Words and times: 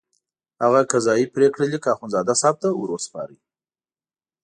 هغه 0.63 0.81
قضایي 0.91 1.25
پرېکړه 1.35 1.65
لیک 1.71 1.85
اخندزاده 1.93 2.33
صاحب 2.41 2.55
ته 2.61 2.67
وروسپارلو. 2.81 3.39